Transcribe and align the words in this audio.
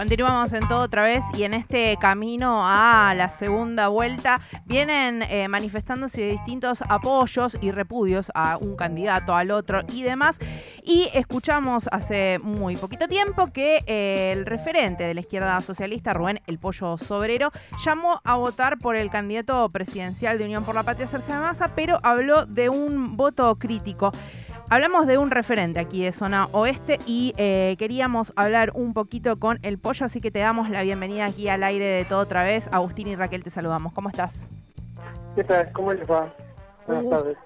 Continuamos 0.00 0.54
en 0.54 0.66
todo 0.66 0.78
otra 0.78 1.02
vez 1.02 1.22
y 1.36 1.42
en 1.42 1.52
este 1.52 1.94
camino 2.00 2.62
a 2.64 3.12
la 3.14 3.28
segunda 3.28 3.88
vuelta 3.88 4.40
vienen 4.64 5.20
eh, 5.20 5.46
manifestándose 5.46 6.22
distintos 6.22 6.82
apoyos 6.88 7.58
y 7.60 7.70
repudios 7.70 8.32
a 8.34 8.56
un 8.56 8.76
candidato, 8.76 9.34
al 9.34 9.50
otro 9.50 9.82
y 9.92 10.02
demás. 10.02 10.38
Y 10.82 11.10
escuchamos 11.12 11.86
hace 11.92 12.38
muy 12.42 12.78
poquito 12.78 13.08
tiempo 13.08 13.48
que 13.48 13.82
eh, 13.86 14.32
el 14.32 14.46
referente 14.46 15.04
de 15.04 15.12
la 15.12 15.20
izquierda 15.20 15.60
socialista, 15.60 16.14
Rubén 16.14 16.40
El 16.46 16.58
Pollo 16.58 16.96
Sobrero, 16.96 17.50
llamó 17.84 18.22
a 18.24 18.36
votar 18.36 18.78
por 18.78 18.96
el 18.96 19.10
candidato 19.10 19.68
presidencial 19.68 20.38
de 20.38 20.46
Unión 20.46 20.64
por 20.64 20.74
la 20.74 20.82
Patria, 20.82 21.08
Sergio 21.08 21.34
Massa, 21.34 21.72
pero 21.74 22.00
habló 22.02 22.46
de 22.46 22.70
un 22.70 23.18
voto 23.18 23.54
crítico. 23.56 24.12
Hablamos 24.72 25.08
de 25.08 25.18
un 25.18 25.32
referente 25.32 25.80
aquí 25.80 26.04
de 26.04 26.12
zona 26.12 26.46
oeste 26.52 27.00
y 27.04 27.34
eh, 27.36 27.74
queríamos 27.76 28.32
hablar 28.36 28.70
un 28.74 28.94
poquito 28.94 29.36
con 29.40 29.58
el 29.62 29.78
pollo, 29.78 30.06
así 30.06 30.20
que 30.20 30.30
te 30.30 30.38
damos 30.38 30.70
la 30.70 30.82
bienvenida 30.82 31.26
aquí 31.26 31.48
al 31.48 31.64
aire 31.64 31.84
de 31.84 32.04
todo 32.04 32.20
otra 32.20 32.44
vez. 32.44 32.68
Agustín 32.72 33.08
y 33.08 33.16
Raquel 33.16 33.42
te 33.42 33.50
saludamos. 33.50 33.92
¿Cómo 33.92 34.10
estás? 34.10 34.48
¿Qué 35.34 35.42
tal? 35.42 35.72
¿Cómo 35.72 35.92
les 35.92 36.08
va? 36.08 36.32
Buenas 36.86 37.10
tardes. 37.10 37.36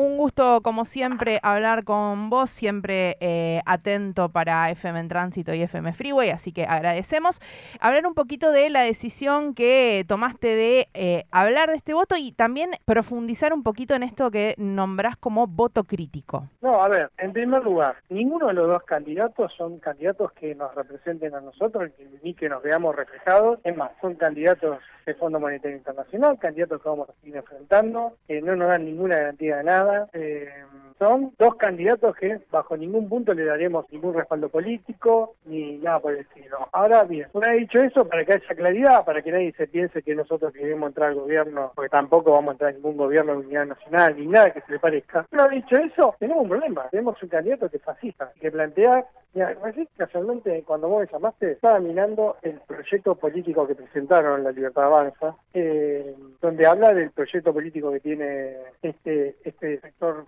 Un 0.00 0.16
gusto, 0.16 0.62
como 0.62 0.86
siempre, 0.86 1.40
hablar 1.42 1.84
con 1.84 2.30
vos, 2.30 2.48
siempre 2.48 3.18
eh, 3.20 3.60
atento 3.66 4.30
para 4.30 4.70
FM 4.70 4.98
en 4.98 5.08
Tránsito 5.08 5.52
y 5.52 5.60
FM 5.60 5.92
Freeway, 5.92 6.30
así 6.30 6.52
que 6.52 6.64
agradecemos. 6.64 7.38
Hablar 7.80 8.06
un 8.06 8.14
poquito 8.14 8.50
de 8.50 8.70
la 8.70 8.80
decisión 8.80 9.54
que 9.54 10.06
tomaste 10.08 10.56
de 10.56 10.88
eh, 10.94 11.24
hablar 11.30 11.68
de 11.68 11.76
este 11.76 11.92
voto 11.92 12.14
y 12.16 12.32
también 12.32 12.70
profundizar 12.86 13.52
un 13.52 13.62
poquito 13.62 13.94
en 13.94 14.02
esto 14.02 14.30
que 14.30 14.54
nombrás 14.56 15.18
como 15.18 15.46
voto 15.46 15.84
crítico. 15.84 16.48
No, 16.62 16.82
a 16.82 16.88
ver, 16.88 17.10
en 17.18 17.34
primer 17.34 17.62
lugar, 17.62 17.96
ninguno 18.08 18.46
de 18.46 18.54
los 18.54 18.68
dos 18.68 18.82
candidatos 18.84 19.52
son 19.52 19.80
candidatos 19.80 20.32
que 20.32 20.54
nos 20.54 20.74
representen 20.74 21.34
a 21.34 21.42
nosotros 21.42 21.90
ni 22.22 22.32
que 22.32 22.48
nos 22.48 22.62
veamos 22.62 22.96
reflejados. 22.96 23.58
Es 23.64 23.76
más, 23.76 23.90
son 24.00 24.14
candidatos 24.14 24.78
del 25.04 25.16
Fondo 25.16 25.38
Monetario 25.38 25.76
Internacional, 25.76 26.38
candidatos 26.38 26.80
que 26.80 26.88
vamos 26.88 27.10
a 27.10 27.12
seguir 27.20 27.36
enfrentando, 27.36 28.16
que 28.26 28.40
no 28.40 28.56
nos 28.56 28.68
dan 28.68 28.86
ninguna 28.86 29.16
garantía 29.16 29.58
de 29.58 29.64
nada 29.64 29.89
eh, 30.12 30.89
son 31.00 31.32
dos 31.38 31.54
candidatos 31.54 32.14
que 32.14 32.40
bajo 32.50 32.76
ningún 32.76 33.08
punto 33.08 33.32
le 33.32 33.46
daremos 33.46 33.90
ningún 33.90 34.12
respaldo 34.12 34.50
político 34.50 35.34
ni 35.46 35.78
nada 35.78 35.98
por 35.98 36.12
el 36.12 36.20
estilo. 36.20 36.68
Ahora 36.72 37.04
bien, 37.04 37.26
una 37.32 37.52
vez 37.52 37.60
dicho 37.60 37.82
eso, 37.82 38.06
para 38.06 38.22
que 38.26 38.34
haya 38.34 38.54
claridad, 38.54 39.04
para 39.06 39.22
que 39.22 39.32
nadie 39.32 39.52
se 39.52 39.66
piense 39.66 40.02
que 40.02 40.14
nosotros 40.14 40.52
queremos 40.52 40.88
entrar 40.88 41.08
al 41.08 41.14
gobierno, 41.14 41.72
porque 41.74 41.88
tampoco 41.88 42.32
vamos 42.32 42.50
a 42.50 42.52
entrar 42.52 42.70
en 42.70 42.76
ningún 42.76 42.98
gobierno 42.98 43.32
de 43.32 43.38
unidad 43.38 43.64
nacional 43.64 44.14
ni 44.14 44.26
nada 44.26 44.50
que 44.50 44.60
se 44.60 44.72
le 44.72 44.78
parezca. 44.78 45.26
Una 45.32 45.46
vez 45.46 45.64
dicho 45.64 45.76
eso, 45.78 46.14
tenemos 46.18 46.42
un 46.42 46.50
problema. 46.50 46.86
Tenemos 46.90 47.22
un 47.22 47.28
candidato 47.30 47.70
que 47.70 47.78
es 47.78 47.82
fascista, 47.82 48.30
que 48.38 48.50
plantea 48.50 49.06
Mira, 49.32 49.56
casualmente 49.96 50.64
cuando 50.66 50.88
vos 50.88 51.02
me 51.02 51.12
llamaste, 51.12 51.52
estaba 51.52 51.78
mirando 51.78 52.36
el 52.42 52.60
proyecto 52.66 53.14
político 53.14 53.64
que 53.64 53.76
presentaron 53.76 54.42
La 54.42 54.50
Libertad 54.50 54.84
Avanza, 54.84 55.36
eh, 55.54 56.16
donde 56.40 56.66
habla 56.66 56.92
del 56.92 57.12
proyecto 57.12 57.52
político 57.52 57.92
que 57.92 58.00
tiene 58.00 58.56
este 58.82 59.36
este 59.44 59.80
sector 59.80 60.26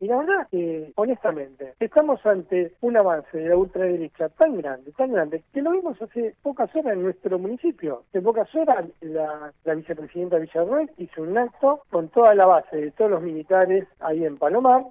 Y 0.00 0.06
la 0.06 0.18
verdad 0.18 0.48
que, 0.50 0.92
honestamente, 0.96 1.74
estamos 1.80 2.24
ante 2.26 2.72
un 2.80 2.96
avance 2.96 3.36
de 3.36 3.48
la 3.48 3.56
ultraderecha 3.56 4.28
tan 4.30 4.56
grande, 4.56 4.92
tan 4.92 5.12
grande, 5.12 5.42
que 5.52 5.62
lo 5.62 5.72
vimos 5.72 6.00
hace 6.00 6.34
pocas 6.42 6.74
horas 6.74 6.94
en 6.94 7.02
nuestro 7.02 7.38
municipio. 7.38 8.02
En 8.12 8.22
pocas 8.22 8.52
horas 8.54 8.84
la, 9.00 9.52
vicepresidenta 9.74 10.38
Villarroel 10.38 10.90
hizo 10.98 11.22
un 11.22 11.36
acto 11.36 11.82
con 11.90 12.08
toda 12.08 12.34
la 12.34 12.46
base 12.46 12.76
de 12.76 12.90
todos 12.92 13.10
los 13.10 13.22
militares 13.22 13.86
ahí 14.00 14.24
en 14.24 14.36
Palomar, 14.36 14.84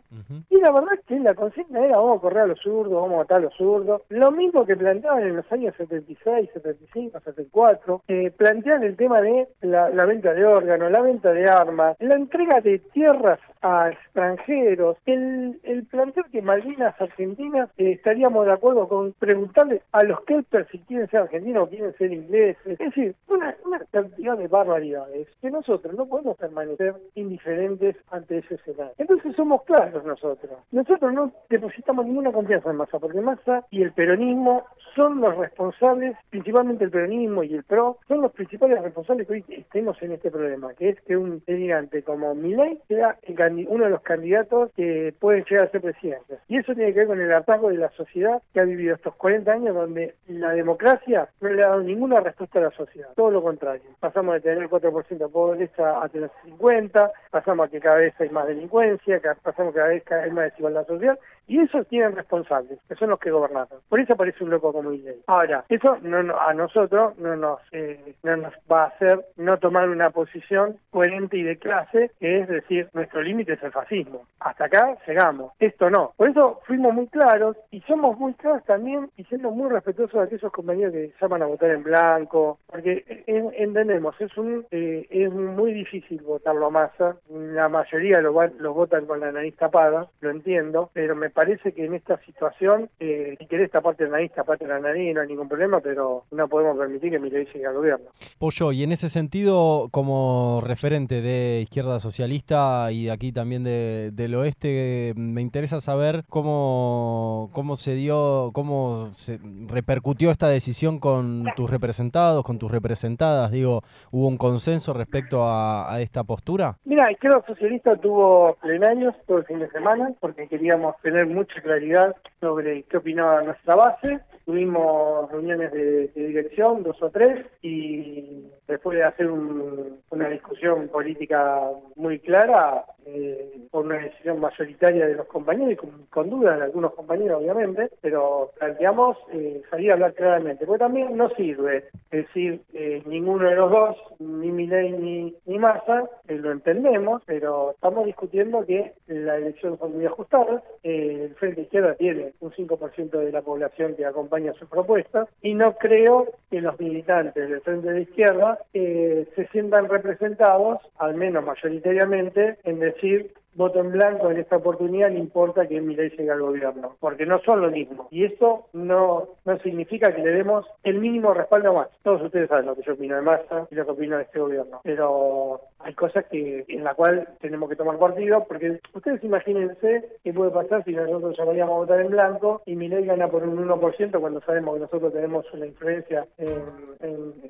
y 0.49 0.59
la 0.59 0.71
verdad 0.71 0.99
que 1.07 1.19
la 1.19 1.33
consigna 1.33 1.83
era 1.83 1.97
vamos 1.97 2.17
a 2.17 2.21
correr 2.21 2.43
a 2.43 2.47
los 2.47 2.59
zurdos, 2.59 2.93
vamos 2.93 3.13
a 3.13 3.17
matar 3.17 3.37
a 3.37 3.41
los 3.41 3.53
zurdos. 3.55 4.02
Lo 4.09 4.31
mismo 4.31 4.65
que 4.65 4.75
planteaban 4.75 5.23
en 5.23 5.35
los 5.35 5.52
años 5.52 5.75
76, 5.77 6.49
75, 6.53 7.19
74, 7.19 8.02
eh, 8.07 8.31
plantean 8.31 8.83
el 8.83 8.95
tema 8.95 9.21
de 9.21 9.47
la, 9.61 9.89
la 9.89 10.05
venta 10.05 10.33
de 10.33 10.45
órganos, 10.45 10.91
la 10.91 11.02
venta 11.02 11.31
de 11.31 11.49
armas, 11.49 11.95
la 11.99 12.15
entrega 12.15 12.61
de 12.61 12.80
tierras 12.80 13.39
a 13.65 13.89
extranjeros, 13.89 14.95
el, 15.08 15.59
el 15.64 15.87
que 16.31 16.42
Malvinas 16.43 17.02
Argentinas 17.02 17.70
eh, 17.77 17.93
estaríamos 17.93 18.45
de 18.45 18.52
acuerdo 18.52 18.87
con 18.87 19.14
preguntarle 19.14 19.81
a 19.92 20.03
los 20.03 20.21
Kelpers 20.21 20.67
si 20.70 20.77
quieren 20.80 21.09
ser 21.09 21.21
argentinos 21.21 21.64
o 21.64 21.70
quieren 21.70 21.93
ser 21.98 22.14
ingleses, 22.14 22.58
es 22.65 22.77
decir, 22.77 23.15
una, 23.27 23.55
una 23.65 23.80
cantidad 23.86 24.37
de 24.37 24.48
barbaridades 24.48 25.27
que 25.42 25.49
nosotros 25.49 25.95
no 25.95 26.05
podemos 26.05 26.37
permanecer 26.37 26.93
indiferentes 27.15 27.95
ante 28.11 28.37
ese 28.37 28.55
escenario. 28.55 28.93
Entonces 28.99 29.36
somos 29.36 29.64
claros 29.64 30.05
nosotros. 30.05 30.59
Nosotros 30.71 31.11
no 31.11 31.32
depositamos 31.49 32.05
ninguna 32.05 32.32
confianza 32.32 32.70
en 32.70 32.77
Massa, 32.77 32.99
porque 32.99 33.20
Massa 33.20 33.65
y 33.71 33.82
el 33.82 33.93
peronismo 33.93 34.65
son 34.95 35.21
los 35.21 35.36
responsables, 35.37 36.15
principalmente 36.30 36.83
el 36.83 36.92
peronismo 36.92 37.43
y 37.43 37.55
el 37.55 37.64
PRO, 37.64 37.97
son 38.08 38.21
los 38.21 38.32
principales 38.32 38.82
responsables 38.82 39.27
que 39.27 39.33
hoy 39.33 39.45
estemos 39.49 40.02
en 40.03 40.11
este 40.11 40.30
problema, 40.30 40.73
que 40.76 40.89
es 40.89 41.02
que 41.02 41.17
un 41.17 41.42
elegante 41.47 42.03
como 42.03 42.36
Milei 42.36 42.80
sea 42.87 43.17
el 43.23 43.36
uno 43.67 43.86
de 43.86 43.92
los 43.92 44.02
candidatos 44.02 44.71
que 44.76 45.14
pueden 45.20 45.43
llegar 45.45 45.67
a 45.67 45.71
ser 45.71 45.82
presidentes. 45.82 46.39
Y 46.48 46.58
eso 46.58 46.73
tiene 46.73 46.93
que 46.93 46.99
ver 46.99 47.08
con 47.08 47.21
el 47.21 47.32
hartazgo 47.32 47.70
de 47.70 47.77
la 47.77 47.89
sociedad 47.92 48.42
que 48.54 48.61
ha 48.61 48.66
vivido 48.66 48.95
estos 48.95 49.16
40 49.16 49.52
años 49.52 49.76
donde 49.76 50.16
la 50.27 50.52
democracia 50.52 51.30
no 51.42 51.49
le 51.49 51.64
ha 51.64 51.67
dado 51.67 51.82
ninguna 51.82 52.20
respuesta 52.20 52.60
a 52.60 52.64
la 52.64 52.71
sociedad. 52.71 53.10
Todo 53.15 53.32
lo 53.32 53.44
contrario. 53.44 53.89
Pasamos 53.99 54.36
de 54.36 54.42
tener 54.42 54.60
el 54.60 54.70
4% 54.70 55.17
de 55.17 55.27
pobreza 55.27 56.04
a 56.04 56.10
tener 56.10 56.30
50, 56.44 57.11
pasamos 57.32 57.67
a 57.67 57.71
que 57.71 57.80
cada 57.80 57.98
vez 57.98 58.14
hay 58.20 58.30
más 58.30 58.48
delincuencia, 58.48 59.21
pasamos 59.42 59.71
a 59.71 59.73
que 59.73 60.02
cada 60.02 60.20
vez 60.20 60.26
hay 60.26 60.32
más 60.32 60.45
desigualdad 60.45 60.88
social, 60.88 61.20
y 61.48 61.60
esos 61.60 61.88
tienen 61.88 62.16
responsables, 62.16 62.80
que 62.88 62.95
son 62.95 63.10
los 63.10 63.20
que 63.20 63.32
gobernaron. 63.32 63.80
Por 63.89 64.00
eso 64.00 64.14
aparece 64.14 64.44
un 64.44 64.50
loco 64.50 64.73
como 64.73 64.89
Milley. 64.89 65.22
Ahora, 65.28 65.66
eso 65.70 65.98
no, 66.02 66.38
a 66.38 66.54
nosotros 66.54 67.17
no 67.17 67.36
nos, 67.36 67.60
eh, 67.72 68.16
no 68.23 68.38
nos 68.38 68.54
va 68.72 68.83
a 68.83 68.88
hacer 68.88 69.26
no 69.38 69.58
tomar 69.58 69.89
una 69.89 70.10
posición 70.10 70.78
coherente 70.89 71.38
y 71.38 71.44
de 71.44 71.58
clase, 71.58 72.11
que 72.20 72.39
es 72.39 72.48
decir, 72.48 72.89
nuestro 72.94 73.22
límite 73.22 73.54
es 73.54 73.64
el 73.64 73.72
fascismo. 73.72 74.26
Hasta 74.39 74.66
acá 74.66 74.98
llegamos. 75.08 75.54
Esto 75.60 75.89
no. 75.89 76.14
Por 76.17 76.30
eso 76.30 76.61
fuimos 76.66 76.94
muy 76.94 77.08
claros 77.08 77.58
y 77.72 77.82
somos 77.82 78.17
muy 78.17 78.33
claros 78.33 78.64
también 78.66 79.10
y 79.17 79.23
siendo 79.26 79.52
muy 79.52 79.70
respetuosos 79.70 80.20
de 80.20 80.26
aquellos 80.26 80.52
compañeros 80.52 80.94
que 80.94 81.14
llaman 81.22 81.44
a 81.44 81.48
votar 81.48 81.72
en 81.72 81.83
blanco, 81.83 82.60
porque 82.67 83.23
entendemos, 83.27 84.20
es 84.20 84.36
un 84.38 84.66
eh, 84.72 85.08
es 85.10 85.32
muy 85.32 85.73
difícil 85.73 86.22
votarlo 86.22 86.67
a 86.67 86.70
masa. 86.70 87.17
La 87.30 87.70
mayoría 87.70 88.22
lo, 88.22 88.33
lo 88.60 88.73
votan 88.73 89.06
con 89.06 89.20
la 89.20 89.32
nariz 89.32 89.56
tapada, 89.56 90.08
lo 90.22 90.30
entiendo, 90.30 90.89
pero 90.94 91.16
me 91.16 91.30
parece 91.35 91.73
que 91.73 91.85
en 91.85 91.93
esta 91.93 92.17
situación, 92.25 92.89
eh, 92.99 93.35
si 93.37 93.45
querés 93.45 93.69
taparte 93.69 94.05
la 94.05 94.11
nariz, 94.11 94.31
taparte 94.31 94.65
la 94.65 94.79
nariz, 94.79 95.13
no 95.13 95.21
hay 95.21 95.27
ningún 95.27 95.49
problema, 95.49 95.81
pero 95.81 96.23
no 96.31 96.47
podemos 96.47 96.77
permitir 96.77 97.11
que 97.11 97.19
Milei 97.19 97.45
llegue 97.45 97.67
al 97.67 97.75
gobierno. 97.75 98.05
Pollo, 98.39 98.71
y 98.71 98.83
en 98.83 98.93
ese 98.93 99.09
sentido, 99.09 99.89
como 99.91 100.61
referente 100.65 101.21
de 101.21 101.59
izquierda 101.61 101.99
socialista 101.99 102.87
y 102.91 103.05
de 103.05 103.11
aquí 103.11 103.33
también 103.33 103.65
del 103.65 104.35
oeste, 104.35 105.13
me 105.17 105.41
interesa 105.41 105.81
saber 105.81 106.23
cómo, 106.29 107.49
cómo 107.53 107.75
se 107.75 107.95
dio, 107.95 108.52
cómo 108.53 109.09
se 109.11 109.37
repercutió 109.67 110.31
esta 110.31 110.47
decisión 110.47 110.99
con 110.99 111.45
tus 111.57 111.69
representados, 111.69 112.45
con 112.45 112.59
tus 112.59 112.71
representadas. 112.71 113.52
Digo, 113.52 113.81
¿hubo 114.11 114.27
un 114.27 114.37
consenso 114.37 114.93
respecto 114.93 115.43
a, 115.43 115.99
esta 115.99 116.23
postura? 116.23 116.77
Mira, 116.85 117.11
Izquierda 117.11 117.43
Socialista 117.45 117.95
tuvo 117.97 118.55
plenarios 118.61 119.15
todo 119.27 119.39
el 119.39 119.45
fin 119.45 119.59
de 119.59 119.69
semana 119.71 120.13
porque 120.19 120.47
queríamos 120.47 120.95
tener 121.02 121.24
mucha 121.33 121.61
claridad 121.61 122.15
sobre 122.39 122.83
qué 122.83 122.97
opinaba 122.97 123.41
nuestra 123.41 123.75
base 123.75 124.19
Tuvimos 124.45 125.32
reuniones 125.32 125.72
de, 125.72 126.08
dirección, 126.14 126.83
dos 126.83 127.02
o 127.02 127.10
tres, 127.10 127.45
y 127.64 128.45
después 128.68 128.95
de 128.95 129.04
hacer 129.04 129.30
una 129.31 130.30
discusión 130.30 130.88
política 130.89 131.62
muy 131.95 132.19
clara, 132.19 132.86
eh, 133.07 133.68
por 133.72 133.86
una 133.86 133.98
decisión 133.98 134.39
mayoritaria 134.39 135.07
de 135.07 135.16
los 135.16 135.28
compañeros 135.28 135.74
y 135.74 136.06
con, 136.10 136.30
dudas 136.30 136.57
de 136.57 136.66
algunos 136.66 136.94
compañeros, 136.94 137.42
obviamente, 137.42 137.89
pero 138.01 138.51
planteamos 138.57 139.18
eh, 139.31 139.62
salir 139.69 139.92
a 139.92 139.94
hablar 139.94 140.13
claramente, 140.13 140.65
porque 140.65 140.80
también 140.80 141.18
no 141.18 141.30
sirve 141.31 141.86
decir 142.12 142.62
eh, 142.74 143.01
ninguno 143.06 143.50
de 143.50 143.56
los 143.56 143.71
dos, 143.71 143.98
ni 144.19 144.51
Milei 144.51 144.91
ni, 144.91 145.36
ni 145.45 145.59
Massa, 145.59 146.09
lo 146.27 146.51
entendemos, 146.51 147.21
pero 147.25 147.71
estamos 147.71 148.06
discutiendo 148.06 148.65
que 148.65 148.94
la 149.07 149.38
elección 149.38 149.77
fue 149.77 149.89
muy 149.89 150.06
ajustada, 150.06 150.63
el 150.83 151.33
Frente 151.36 151.62
Izquierda 151.62 151.95
tiene 151.95 152.33
un 152.39 152.51
5% 152.51 153.09
de 153.09 153.31
la 153.31 153.41
población 153.41 153.95
que 153.95 154.06
acompaña 154.06 154.34
a 154.43 154.53
sus 154.53 154.67
propuestas 154.67 155.29
y 155.41 155.53
no 155.53 155.75
creo 155.77 156.27
que 156.50 156.62
los 156.62 156.80
militantes 156.80 157.50
del 157.50 157.62
Frente 157.62 157.92
de 157.92 158.01
Izquierda 158.01 158.59
eh, 158.74 159.27
se 159.36 159.47
sientan 159.47 159.89
representados, 159.89 160.80
al 160.97 161.15
menos 161.15 161.45
mayoritariamente, 161.45 162.57
en 162.63 162.80
decir 162.80 163.33
voto 163.56 163.80
en 163.80 163.92
blanco 163.92 164.30
en 164.30 164.38
esta 164.38 164.57
oportunidad, 164.57 165.09
no 165.09 165.18
importa 165.18 165.68
que 165.68 165.81
Milei 165.81 166.09
llegue 166.09 166.30
al 166.30 166.42
gobierno, 166.42 166.95
porque 167.00 167.25
no 167.25 167.39
son 167.39 167.62
lo 167.62 167.71
mismo. 167.71 168.07
Y 168.12 168.25
esto 168.25 168.65
no, 168.74 169.30
no 169.45 169.59
significa 169.59 170.13
que 170.13 170.21
le 170.21 170.31
demos 170.31 170.65
el 170.83 171.00
mínimo 171.00 171.33
respaldo 171.33 171.74
más. 171.74 171.88
Todos 172.03 172.21
ustedes 172.21 172.50
saben 172.50 172.65
lo 172.65 172.75
que 172.75 172.83
yo 172.83 172.94
opino 172.94 173.15
de 173.15 173.21
Massa 173.21 173.68
y 173.71 173.75
lo 173.75 173.86
que 173.86 173.91
opino 173.91 174.18
de 174.18 174.24
este 174.24 174.39
gobierno, 174.39 174.81
pero 174.83 175.62
hay 175.80 175.94
cosas 175.94 176.25
que 176.25 176.65
en 176.68 176.83
la 176.83 176.94
cual 176.95 177.27
tenemos 177.39 177.69
que 177.69 177.75
tomar 177.75 177.98
partido, 177.98 178.45
porque 178.48 178.80
ustedes 178.94 179.24
imagínense 179.24 180.09
qué 180.24 180.33
puede 180.33 180.51
pasar 180.51 180.83
si 180.83 180.91
nosotros 180.91 181.38
llamaríamos 181.38 181.74
a 181.74 181.77
votar 181.77 182.01
en 182.01 182.12
blanco 182.12 182.62
y 182.65 182.75
Milei 182.75 183.06
gana 183.06 183.30
por 183.30 183.44
un 183.44 183.57
1% 183.57 184.19
cuando 184.19 184.41
sabemos 184.41 184.75
que 184.75 184.81
nosotros 184.81 185.13
tenemos 185.13 185.45
una 185.53 185.65
influencia 185.65 186.27
en, 186.37 186.85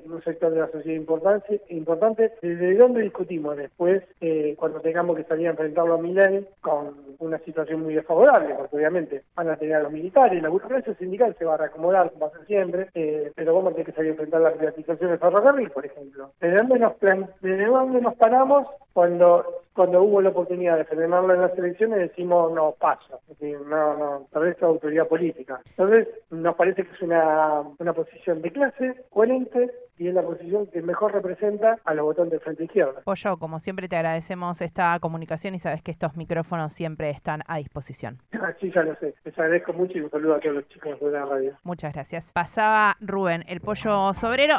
un 0.06 0.22
sector 0.22 0.52
de 0.52 0.60
la 0.60 0.70
sociedad 0.70 0.96
importante. 0.96 1.60
importante. 1.68 2.32
¿Desde 2.40 2.76
dónde 2.76 3.02
discutimos 3.02 3.56
después 3.56 4.02
eh, 4.20 4.54
cuando 4.58 4.80
tengamos 4.80 5.16
que 5.16 5.24
salir 5.24 5.48
a 5.48 5.50
enfrentarlo 5.50 5.94
a 5.94 5.98
Milei 5.98 6.46
con 6.60 6.94
una 7.18 7.38
situación 7.38 7.82
muy 7.82 7.94
desfavorable? 7.94 8.54
Porque 8.54 8.76
obviamente 8.76 9.24
van 9.34 9.50
a 9.50 9.56
tener 9.56 9.76
a 9.76 9.82
los 9.82 9.92
militares, 9.92 10.42
la 10.42 10.48
burocracia 10.48 10.94
sindical 10.94 11.34
se 11.38 11.44
va 11.44 11.54
a 11.54 11.58
reacomodar 11.58 12.12
como 12.12 12.26
hace 12.26 12.44
siempre, 12.46 12.88
eh, 12.94 13.32
pero 13.34 13.54
vamos 13.54 13.72
a 13.72 13.74
tener 13.74 13.86
que 13.86 13.92
salir 13.92 14.10
a 14.10 14.12
enfrentar 14.12 14.40
la 14.40 14.52
privatización 14.52 15.10
del 15.10 15.18
ferrocarril, 15.18 15.70
por 15.70 15.86
ejemplo. 15.86 16.30
¿Desde 16.40 16.56
dónde 16.56 16.78
nos, 16.78 16.92
desde 17.40 17.66
dónde 17.66 18.00
nos 18.00 18.14
paramos 18.14 18.66
cuando 18.92 19.65
cuando 19.76 20.02
hubo 20.02 20.22
la 20.22 20.30
oportunidad 20.30 20.78
de 20.78 20.86
frenarlo 20.86 21.34
en 21.34 21.42
las 21.42 21.56
elecciones 21.56 21.98
decimos 21.98 22.52
no 22.52 22.74
pasa, 22.80 23.18
no, 23.40 24.26
no, 24.32 24.40
vez 24.40 24.56
es 24.56 24.62
autoridad 24.62 25.06
política. 25.06 25.60
Entonces 25.76 26.08
nos 26.30 26.56
parece 26.56 26.84
que 26.84 26.92
es 26.92 27.02
una, 27.02 27.62
una 27.78 27.92
posición 27.92 28.40
de 28.40 28.50
clase, 28.50 29.04
coherente, 29.10 29.70
y 29.98 30.08
es 30.08 30.14
la 30.14 30.22
posición 30.22 30.66
que 30.66 30.82
mejor 30.82 31.12
representa 31.12 31.78
a 31.84 31.94
los 31.94 32.04
votantes 32.04 32.38
de 32.38 32.44
frente 32.44 32.64
izquierda. 32.64 33.00
Pollo, 33.04 33.38
como 33.38 33.60
siempre 33.60 33.88
te 33.88 33.96
agradecemos 33.96 34.60
esta 34.60 34.98
comunicación 35.00 35.54
y 35.54 35.58
sabes 35.58 35.82
que 35.82 35.90
estos 35.90 36.16
micrófonos 36.16 36.72
siempre 36.72 37.10
están 37.10 37.42
a 37.46 37.58
disposición. 37.58 38.18
Sí, 38.60 38.70
ya 38.74 38.82
lo 38.82 38.94
sé. 38.96 39.14
Les 39.24 39.38
agradezco 39.38 39.72
mucho 39.72 39.98
y 39.98 40.00
un 40.00 40.10
saludo 40.10 40.36
a 40.36 40.40
todos 40.40 40.56
los 40.56 40.68
chicos 40.68 40.98
de 41.00 41.10
la 41.10 41.24
radio. 41.24 41.52
Muchas 41.62 41.92
gracias. 41.92 42.32
Pasaba 42.32 42.96
Rubén, 43.00 43.44
el 43.48 43.60
pollo 43.60 44.14
sobrero. 44.14 44.54